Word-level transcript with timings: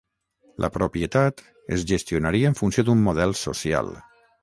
La 0.63 0.69
propietat 0.77 1.45
es 1.79 1.85
gestionaria 1.93 2.51
en 2.53 2.61
funció 2.65 2.89
d'un 2.91 3.09
model 3.11 3.41
social. 3.47 3.97